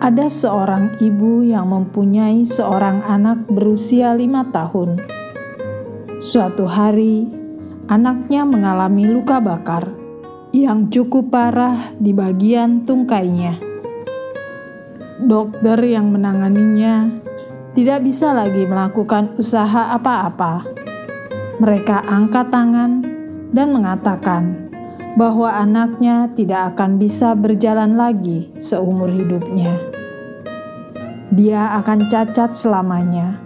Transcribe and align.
ada 0.02 0.26
seorang 0.34 0.98
ibu 0.98 1.46
yang 1.46 1.70
mempunyai 1.70 2.42
seorang 2.42 3.06
anak 3.06 3.46
berusia 3.46 4.18
lima 4.18 4.50
tahun. 4.50 4.98
Suatu 6.18 6.66
hari, 6.66 7.30
anaknya 7.86 8.42
mengalami 8.42 9.06
luka 9.06 9.38
bakar 9.38 9.94
yang 10.50 10.90
cukup 10.90 11.30
parah 11.30 11.94
di 12.02 12.18
bagian 12.18 12.82
tungkainya. 12.82 13.62
Dokter 15.22 15.78
yang 15.86 16.10
menanganinya 16.10 17.06
tidak 17.78 18.02
bisa 18.02 18.34
lagi 18.34 18.66
melakukan 18.66 19.38
usaha 19.38 19.94
apa-apa. 19.94 20.66
Mereka 21.62 22.10
angkat 22.10 22.50
tangan 22.50 23.06
dan 23.54 23.70
mengatakan, 23.70 24.70
bahwa 25.20 25.52
anaknya 25.52 26.31
tidak 26.31 26.76
akan 26.76 26.95
bisa 26.95 27.36
berjalan 27.36 28.00
lagi 28.00 28.48
seumur 28.56 29.12
hidupnya. 29.12 29.76
Dia 31.31 31.76
akan 31.80 32.08
cacat 32.08 32.56
selamanya. 32.56 33.39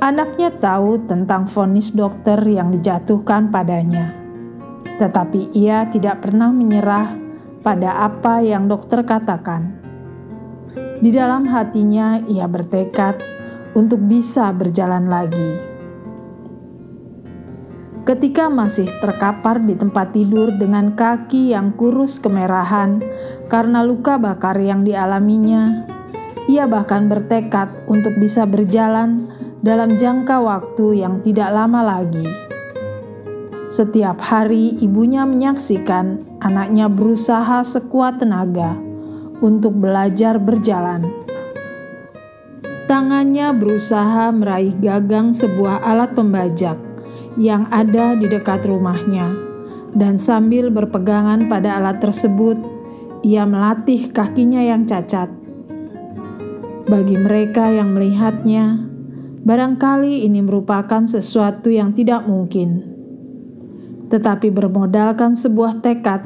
Anaknya 0.00 0.52
tahu 0.52 1.08
tentang 1.08 1.48
vonis 1.48 1.92
dokter 1.92 2.36
yang 2.44 2.68
dijatuhkan 2.68 3.48
padanya, 3.48 4.12
tetapi 5.00 5.56
ia 5.56 5.88
tidak 5.88 6.20
pernah 6.20 6.52
menyerah 6.52 7.16
pada 7.64 8.04
apa 8.04 8.44
yang 8.44 8.68
dokter 8.68 9.04
katakan. 9.08 9.72
Di 11.00 11.08
dalam 11.12 11.48
hatinya, 11.48 12.20
ia 12.28 12.44
bertekad 12.44 13.20
untuk 13.76 14.00
bisa 14.04 14.52
berjalan 14.52 15.08
lagi 15.08 15.75
ketika 18.06 18.46
masih 18.46 18.86
terkapar 19.02 19.58
di 19.58 19.74
tempat 19.74 20.14
tidur 20.14 20.54
dengan 20.54 20.94
kaki 20.94 21.50
yang 21.50 21.74
kurus 21.74 22.22
kemerahan 22.22 23.02
karena 23.50 23.82
luka 23.82 24.14
bakar 24.14 24.54
yang 24.62 24.86
dialaminya. 24.86 25.82
Ia 26.46 26.70
bahkan 26.70 27.10
bertekad 27.10 27.90
untuk 27.90 28.14
bisa 28.22 28.46
berjalan 28.46 29.26
dalam 29.58 29.98
jangka 29.98 30.38
waktu 30.38 31.02
yang 31.02 31.18
tidak 31.18 31.50
lama 31.50 31.82
lagi. 31.82 32.22
Setiap 33.66 34.22
hari, 34.22 34.78
ibunya 34.78 35.26
menyaksikan 35.26 36.38
anaknya 36.38 36.86
berusaha 36.86 37.66
sekuat 37.66 38.22
tenaga 38.22 38.78
untuk 39.42 39.74
belajar 39.74 40.38
berjalan. 40.38 41.02
Tangannya 42.86 43.50
berusaha 43.50 44.30
meraih 44.30 44.78
gagang 44.78 45.34
sebuah 45.34 45.82
alat 45.82 46.14
pembajak 46.14 46.85
yang 47.36 47.68
ada 47.68 48.16
di 48.16 48.26
dekat 48.28 48.64
rumahnya, 48.64 49.36
dan 49.92 50.16
sambil 50.16 50.72
berpegangan 50.72 51.48
pada 51.52 51.76
alat 51.76 52.00
tersebut, 52.00 52.56
ia 53.20 53.44
melatih 53.44 54.08
kakinya 54.08 54.64
yang 54.64 54.88
cacat. 54.88 55.28
Bagi 56.88 57.16
mereka 57.20 57.68
yang 57.68 57.92
melihatnya, 57.92 58.88
barangkali 59.44 60.24
ini 60.24 60.40
merupakan 60.40 61.04
sesuatu 61.04 61.68
yang 61.68 61.92
tidak 61.92 62.24
mungkin, 62.24 62.84
tetapi 64.08 64.48
bermodalkan 64.48 65.36
sebuah 65.36 65.84
tekad 65.84 66.24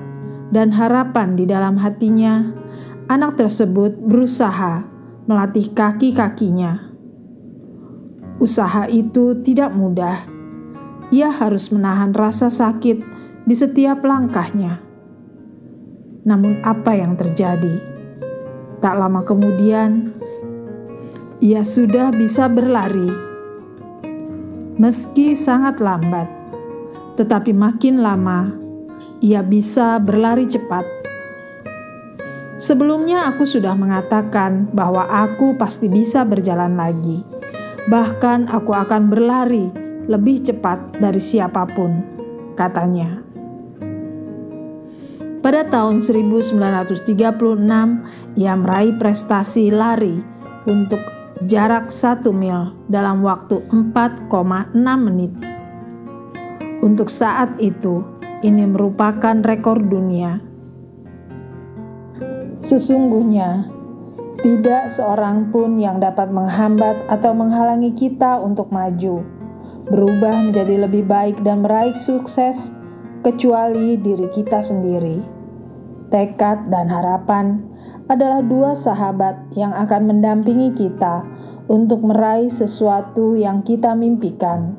dan 0.55 0.75
harapan 0.75 1.35
di 1.35 1.45
dalam 1.47 1.79
hatinya. 1.79 2.55
Anak 3.11 3.43
tersebut 3.43 3.99
berusaha 3.99 4.87
melatih 5.27 5.75
kaki-kakinya. 5.75 6.95
Usaha 8.39 8.87
itu 8.87 9.35
tidak 9.43 9.75
mudah 9.75 10.40
ia 11.11 11.29
harus 11.35 11.75
menahan 11.75 12.15
rasa 12.15 12.47
sakit 12.47 13.03
di 13.43 13.55
setiap 13.55 14.07
langkahnya. 14.07 14.79
Namun, 16.23 16.63
apa 16.63 16.95
yang 16.95 17.19
terjadi? 17.19 17.83
Tak 18.79 18.95
lama 18.95 19.27
kemudian, 19.27 20.15
ia 21.43 21.67
sudah 21.67 22.15
bisa 22.15 22.47
berlari, 22.47 23.11
meski 24.79 25.35
sangat 25.35 25.83
lambat, 25.83 26.31
tetapi 27.19 27.53
makin 27.53 28.01
lama 28.01 28.55
ia 29.19 29.43
bisa 29.43 29.99
berlari 29.99 30.47
cepat. 30.47 30.87
Sebelumnya, 32.61 33.27
aku 33.29 33.49
sudah 33.49 33.75
mengatakan 33.75 34.69
bahwa 34.71 35.09
aku 35.09 35.57
pasti 35.57 35.89
bisa 35.89 36.23
berjalan 36.23 36.77
lagi. 36.77 37.25
Bahkan, 37.89 38.53
aku 38.53 38.77
akan 38.77 39.09
berlari 39.09 39.90
lebih 40.07 40.41
cepat 40.41 40.97
dari 40.97 41.21
siapa 41.21 41.67
pun, 41.69 42.01
katanya. 42.57 43.21
Pada 45.41 45.65
tahun 45.65 46.05
1936, 46.05 47.01
ia 48.37 48.53
meraih 48.53 48.93
prestasi 49.01 49.73
lari 49.73 50.21
untuk 50.69 51.01
jarak 51.49 51.89
1 51.89 52.29
mil 52.37 52.77
dalam 52.93 53.25
waktu 53.25 53.65
4,6 53.73 54.77
menit. 55.01 55.33
Untuk 56.85 57.09
saat 57.09 57.57
itu, 57.57 58.05
ini 58.45 58.69
merupakan 58.69 59.41
rekor 59.41 59.81
dunia. 59.81 60.45
Sesungguhnya, 62.61 63.65
tidak 64.45 64.93
seorang 64.93 65.49
pun 65.49 65.81
yang 65.81 66.05
dapat 66.05 66.29
menghambat 66.29 67.09
atau 67.09 67.33
menghalangi 67.33 67.97
kita 67.97 68.37
untuk 68.41 68.69
maju 68.69 69.40
berubah 69.89 70.51
menjadi 70.51 70.85
lebih 70.85 71.09
baik 71.09 71.41
dan 71.41 71.65
meraih 71.65 71.97
sukses, 71.97 72.77
kecuali 73.21 74.01
diri 74.01 74.29
kita 74.33 74.61
sendiri. 74.65 75.21
Tekad 76.11 76.73
dan 76.73 76.91
harapan 76.91 77.63
adalah 78.11 78.43
dua 78.43 78.75
sahabat 78.75 79.55
yang 79.55 79.71
akan 79.71 80.11
mendampingi 80.11 80.75
kita 80.75 81.23
untuk 81.71 82.03
meraih 82.03 82.51
sesuatu 82.51 83.39
yang 83.39 83.63
kita 83.63 83.95
mimpikan. 83.95 84.75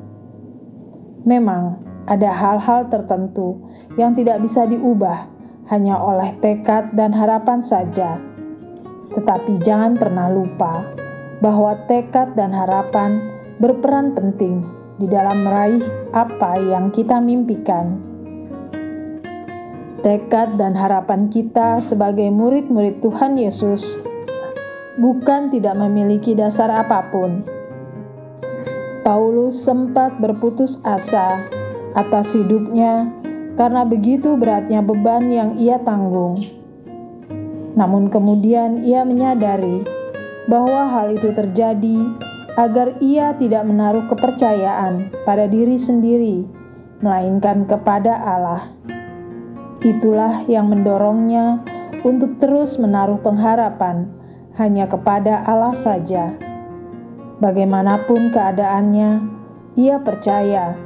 Memang 1.24 1.80
ada 2.04 2.34
hal-hal 2.34 2.92
tertentu 2.92 3.56
yang 3.96 4.12
tidak 4.12 4.42
bisa 4.44 4.68
diubah 4.68 5.30
hanya 5.72 5.96
oleh 5.96 6.36
tekad 6.36 6.92
dan 6.92 7.16
harapan 7.16 7.64
saja. 7.64 8.20
Tetapi 9.16 9.62
jangan 9.64 9.96
pernah 9.96 10.28
lupa 10.28 10.84
bahwa 11.40 11.72
tekad 11.88 12.36
dan 12.36 12.52
harapan 12.52 13.22
berperan 13.56 14.12
penting 14.12 14.81
di 15.02 15.10
dalam 15.10 15.42
meraih 15.42 15.82
apa 16.14 16.62
yang 16.62 16.94
kita 16.94 17.18
mimpikan. 17.18 17.98
Tekad 20.02 20.54
dan 20.54 20.78
harapan 20.78 21.26
kita 21.26 21.82
sebagai 21.82 22.30
murid-murid 22.30 23.02
Tuhan 23.02 23.34
Yesus 23.34 23.98
bukan 24.98 25.50
tidak 25.50 25.74
memiliki 25.74 26.38
dasar 26.38 26.70
apa 26.70 27.10
pun. 27.10 27.42
Paulus 29.02 29.58
sempat 29.58 30.22
berputus 30.22 30.78
asa 30.86 31.42
atas 31.98 32.38
hidupnya 32.38 33.10
karena 33.58 33.82
begitu 33.82 34.38
beratnya 34.38 34.78
beban 34.78 35.26
yang 35.30 35.58
ia 35.58 35.82
tanggung. 35.82 36.38
Namun 37.74 38.06
kemudian 38.12 38.86
ia 38.86 39.02
menyadari 39.02 39.82
bahwa 40.46 40.86
hal 40.90 41.14
itu 41.14 41.30
terjadi 41.30 41.98
agar 42.56 43.00
ia 43.00 43.32
tidak 43.40 43.64
menaruh 43.64 44.04
kepercayaan 44.12 45.08
pada 45.24 45.48
diri 45.48 45.80
sendiri, 45.80 46.44
melainkan 47.00 47.64
kepada 47.64 48.12
Allah. 48.12 48.68
Itulah 49.82 50.44
yang 50.46 50.68
mendorongnya 50.68 51.64
untuk 52.04 52.36
terus 52.36 52.76
menaruh 52.76 53.18
pengharapan 53.24 54.12
hanya 54.60 54.84
kepada 54.84 55.42
Allah 55.48 55.72
saja. 55.72 56.36
Bagaimanapun 57.40 58.30
keadaannya, 58.30 59.10
ia 59.74 59.96
percaya 59.98 60.76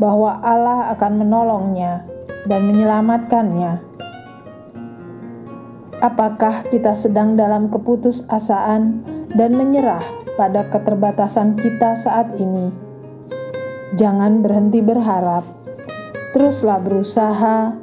bahwa 0.00 0.40
Allah 0.40 0.90
akan 0.96 1.12
menolongnya 1.22 2.08
dan 2.48 2.66
menyelamatkannya. 2.66 3.72
Apakah 6.00 6.64
kita 6.72 6.96
sedang 6.96 7.36
dalam 7.36 7.68
keputusasaan 7.68 9.04
dan 9.34 9.54
menyerah 9.54 10.02
pada 10.34 10.66
keterbatasan 10.70 11.58
kita 11.58 11.94
saat 11.94 12.34
ini? 12.38 12.70
Jangan 13.98 14.42
berhenti 14.42 14.78
berharap, 14.78 15.42
teruslah 16.30 16.78
berusaha, 16.78 17.74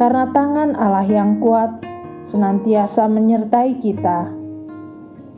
karena 0.00 0.24
tangan 0.32 0.72
Allah 0.72 1.04
yang 1.04 1.36
kuat 1.44 1.84
senantiasa 2.24 3.04
menyertai 3.08 3.76
kita. 3.76 4.32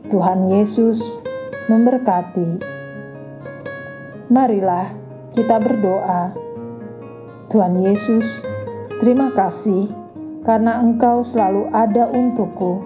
Tuhan 0.07 0.47
Yesus 0.47 1.19
memberkati. 1.67 2.63
Marilah 4.31 4.87
kita 5.35 5.59
berdoa. 5.59 6.31
Tuhan 7.51 7.83
Yesus, 7.83 8.41
terima 9.03 9.35
kasih 9.35 9.91
karena 10.47 10.79
Engkau 10.79 11.23
selalu 11.23 11.67
ada 11.71 12.07
untukku. 12.11 12.83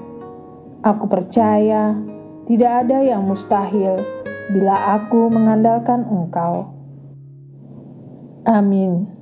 Aku 0.82 1.06
percaya 1.10 1.98
tidak 2.48 2.88
ada 2.88 3.04
yang 3.04 3.28
mustahil 3.28 4.00
bila 4.56 4.96
aku 4.96 5.28
mengandalkan 5.28 6.08
Engkau. 6.08 6.72
Amin. 8.48 9.17